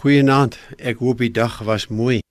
Goeienaand. 0.00 0.54
Ek 0.80 1.02
hoop 1.04 1.18
die 1.20 1.28
dag 1.28 1.58
was 1.68 1.90
mooi. 1.92 2.22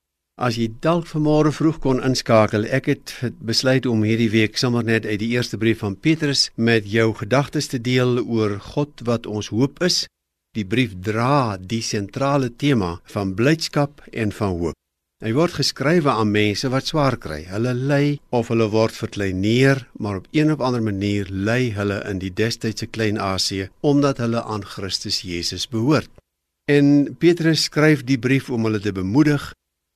As 0.42 0.56
jy 0.58 0.64
dalk 0.82 1.04
vanmôre 1.06 1.52
vroeg 1.54 1.76
kon 1.84 2.00
inskakel, 2.02 2.64
ek 2.66 2.88
het 2.90 3.12
besluit 3.46 3.84
om 3.86 4.02
hierdie 4.02 4.30
week 4.32 4.56
sommer 4.58 4.82
net 4.82 5.04
uit 5.06 5.20
die 5.22 5.28
eerste 5.36 5.54
brief 5.60 5.84
van 5.84 5.94
Petrus 5.94 6.48
met 6.58 6.88
jou 6.90 7.12
gedagtes 7.14 7.70
te 7.70 7.78
deel 7.78 8.24
oor 8.24 8.56
God 8.72 9.04
wat 9.06 9.28
ons 9.30 9.52
hoop 9.54 9.78
is. 9.86 10.00
Die 10.58 10.66
brief 10.66 10.96
dra 10.98 11.60
die 11.62 11.78
sentrale 11.86 12.50
tema 12.50 12.96
van 13.14 13.36
blydskap 13.38 14.02
en 14.10 14.34
van 14.34 14.56
hoop. 14.58 14.78
Hy 15.22 15.30
word 15.36 15.60
geskrywe 15.60 16.10
aan 16.10 16.34
mense 16.34 16.66
wat 16.74 16.90
swaar 16.90 17.20
kry. 17.22 17.44
Hulle 17.52 17.76
ly 17.76 18.16
of 18.34 18.50
hulle 18.50 18.66
word 18.72 18.98
verkleineer, 18.98 19.84
maar 20.02 20.24
op 20.24 20.26
een 20.34 20.50
of 20.50 20.58
ander 20.58 20.82
manier 20.82 21.30
ly 21.30 21.70
hulle 21.78 22.02
in 22.10 22.18
die 22.18 22.34
destydse 22.34 22.90
Klein-Asië 22.90 23.68
omdat 23.86 24.18
hulle 24.24 24.42
aan 24.42 24.66
Christus 24.66 25.22
Jesus 25.22 25.70
behoort. 25.70 26.10
En 26.70 27.16
Petrus 27.18 27.64
skryf 27.66 28.04
die 28.06 28.18
brief 28.18 28.50
om 28.50 28.68
hulle 28.68 28.78
te 28.78 28.92
bemoedig, 28.94 29.42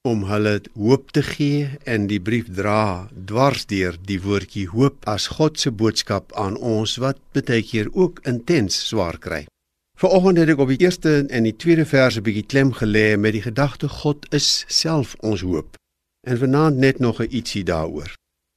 om 0.08 0.24
hulle 0.26 0.54
hoop 0.74 1.12
te 1.14 1.22
gee 1.22 1.68
en 1.86 2.08
die 2.10 2.18
brief 2.20 2.48
dra 2.56 3.06
dwars 3.30 3.62
deur 3.70 3.94
die 4.08 4.18
woordjie 4.24 4.64
hoop 4.72 5.06
as 5.12 5.28
God 5.36 5.60
se 5.60 5.70
boodskap 5.70 6.34
aan 6.40 6.56
ons 6.58 6.96
wat 7.04 7.20
baie 7.36 7.62
keer 7.68 7.92
ook 7.92 8.18
intens 8.32 8.80
swaar 8.88 9.20
kry. 9.26 9.44
Vanoggend 10.00 10.42
het 10.42 10.50
ek 10.56 10.64
op 10.64 10.72
die 10.74 10.80
eerste 10.82 11.14
en 11.30 11.46
die 11.46 11.54
tweede 11.54 11.86
verse 11.86 12.24
bietjie 12.26 12.46
klem 12.50 12.74
gelê 12.80 13.06
met 13.14 13.36
die 13.38 13.44
gedagte 13.46 13.88
God 14.00 14.26
is 14.34 14.64
self 14.66 15.14
ons 15.22 15.46
hoop. 15.46 15.78
En 16.26 16.40
vanaand 16.42 16.82
net 16.82 16.98
nog 16.98 17.22
'n 17.22 17.30
ietsie 17.30 17.62
daaroor. 17.62 18.10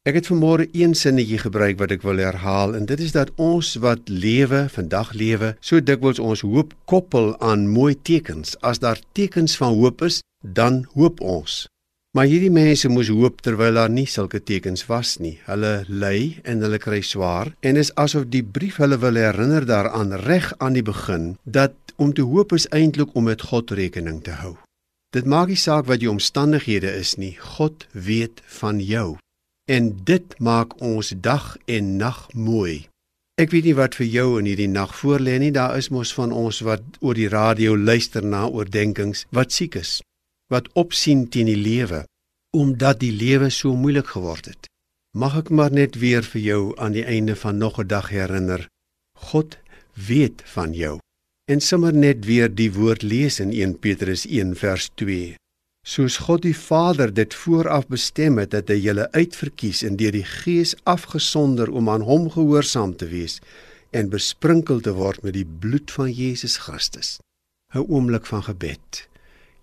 Ek 0.08 0.16
het 0.16 0.28
vanmôre 0.30 0.70
een 0.72 0.94
sinnetjie 0.96 1.42
gebruik 1.42 1.82
wat 1.82 1.92
ek 1.92 2.04
wil 2.08 2.22
herhaal 2.24 2.78
en 2.78 2.86
dit 2.88 3.02
is 3.04 3.12
dat 3.12 3.34
ons 3.44 3.74
wat 3.84 4.08
lewe, 4.08 4.62
vandag 4.72 5.10
lewe, 5.20 5.50
so 5.60 5.84
dikwels 5.84 6.22
ons 6.24 6.46
hoop 6.48 6.72
koppel 6.88 7.34
aan 7.44 7.66
mooi 7.68 7.92
tekens. 8.08 8.56
As 8.64 8.80
daar 8.80 9.02
tekens 9.20 9.58
van 9.60 9.76
hoop 9.76 10.06
is, 10.08 10.22
dan 10.40 10.86
hoop 10.96 11.20
ons. 11.20 11.66
Maar 12.16 12.30
hierdie 12.32 12.54
mense 12.55 12.88
moes 12.88 13.12
hoop 13.12 13.44
terwyl 13.44 13.76
daar 13.76 13.91
nie 13.91 14.08
sulke 14.08 14.40
tekens 14.40 14.86
was 14.88 15.18
nie. 15.20 15.36
Hulle 15.44 15.84
ly 15.91 16.40
en 16.48 16.64
hulle 16.64 16.80
kry 16.80 17.02
swaar 17.04 17.52
en 17.60 17.76
is 17.76 17.92
asof 17.99 18.30
die 18.32 18.46
brief 18.48 18.80
hulle 18.80 19.02
wil 19.04 19.20
herinner 19.20 19.68
daaraan 19.68 20.16
reg 20.24 20.54
aan 20.64 20.80
die 20.80 20.88
begin 20.88 21.34
dat 21.44 21.76
om 21.99 22.16
te 22.16 22.24
hoop 22.24 22.55
is 22.55 22.71
eintlik 22.71 23.12
om 23.12 23.27
met 23.27 23.49
God 23.52 23.76
rekening 23.76 24.24
te 24.24 24.40
hou. 24.40 24.55
Dit 25.12 25.27
maak 25.27 25.52
nie 25.52 25.60
saak 25.60 25.92
wat 25.92 25.99
jou 25.99 26.16
omstandighede 26.16 26.96
is 26.96 27.18
nie. 27.20 27.36
God 27.60 27.90
weet 27.92 28.40
van 28.62 28.80
jou. 28.80 29.18
En 29.68 29.90
dit 30.04 30.40
maak 30.40 30.77
ons 30.82 31.13
dag 31.20 31.57
en 31.65 31.96
nag 31.99 32.27
mooi. 32.34 32.87
Ek 33.37 33.51
weet 33.51 33.68
nie 33.68 33.76
wat 33.77 33.98
vir 33.99 34.07
jou 34.07 34.27
in 34.40 34.48
hierdie 34.48 34.71
nag 34.71 34.93
voorlê 34.96 35.35
nie. 35.43 35.51
Daar 35.51 35.76
is 35.77 35.91
mos 35.93 36.13
van 36.15 36.32
ons 36.32 36.63
wat 36.65 36.84
oor 37.04 37.18
die 37.20 37.27
radio 37.29 37.76
luister 37.77 38.24
na 38.24 38.48
oordeenkings 38.48 39.27
wat 39.35 39.51
siek 39.51 39.76
is 39.76 39.99
wat 40.48 40.70
opsien 40.79 41.26
teen 41.27 41.49
die 41.51 41.59
lewe 41.59 42.05
omdat 42.55 43.01
die 43.04 43.12
lewe 43.12 43.49
so 43.51 43.76
moeilik 43.76 44.07
geword 44.15 44.48
het. 44.48 44.70
Mag 45.13 45.35
ek 45.37 45.49
maar 45.51 45.74
net 45.76 45.98
weer 45.99 46.24
vir 46.24 46.41
jou 46.41 46.62
aan 46.79 46.96
die 46.96 47.04
einde 47.04 47.35
van 47.35 47.57
nog 47.57 47.79
'n 47.79 47.87
dag 47.87 48.09
herinner. 48.09 48.68
God 49.20 49.57
weet 49.93 50.41
van 50.55 50.74
jou. 50.74 50.99
En 51.52 51.59
sommer 51.59 51.93
net 51.93 52.26
weer 52.26 52.49
die 52.49 52.71
woord 52.74 53.04
lees 53.04 53.40
in 53.40 53.52
1 53.52 53.79
Petrus 53.79 54.26
1 54.26 54.55
vers 54.55 54.90
2. 54.96 55.35
Soos 55.88 56.18
God 56.20 56.41
die 56.43 56.55
Vader 56.55 57.13
dit 57.16 57.32
vooraf 57.32 57.85
bestem 57.88 58.35
het 58.41 58.52
dat 58.52 58.68
hy 58.68 58.76
julle 58.84 59.05
uitverkies 59.13 59.85
en 59.88 59.96
deur 59.96 60.12
die 60.12 60.26
Gees 60.27 60.74
afgesonder 60.84 61.71
om 61.71 61.88
aan 61.88 62.04
hom 62.04 62.26
gehoorsaam 62.34 62.98
te 62.99 63.07
wees 63.07 63.38
en 63.96 64.12
besprinkel 64.12 64.84
te 64.84 64.91
word 64.97 65.24
met 65.24 65.38
die 65.38 65.46
bloed 65.47 65.94
van 65.96 66.12
Jesus 66.12 66.58
Christus. 66.66 67.22
'n 67.72 67.88
Oomblik 67.88 68.28
van 68.28 68.44
gebed. 68.44 69.08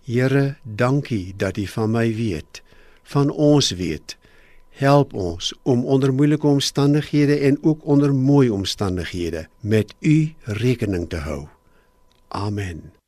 Here, 0.09 0.57
dankie 0.63 1.33
dat 1.37 1.57
U 1.57 1.67
van 1.67 1.91
my 1.91 2.09
weet, 2.15 2.63
van 3.03 3.29
ons 3.29 3.71
weet. 3.77 4.17
Help 4.69 5.13
ons 5.13 5.53
om 5.63 5.85
onder 5.85 6.13
moeilike 6.13 6.47
omstandighede 6.47 7.37
en 7.37 7.63
ook 7.63 7.85
onder 7.85 8.13
mooi 8.13 8.49
omstandighede 8.49 9.47
met 9.61 9.93
U 9.99 10.33
rekening 10.43 11.09
te 11.09 11.17
hou. 11.17 11.47
Amen. 12.27 13.04